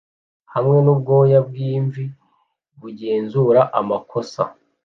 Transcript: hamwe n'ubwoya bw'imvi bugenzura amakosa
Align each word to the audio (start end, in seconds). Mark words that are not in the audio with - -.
hamwe 0.53 0.77
n'ubwoya 0.81 1.39
bw'imvi 1.47 2.03
bugenzura 2.79 3.61
amakosa 3.79 4.41